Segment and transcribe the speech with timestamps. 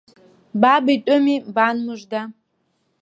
[0.61, 2.21] Баб итәыми, бан-мыжда.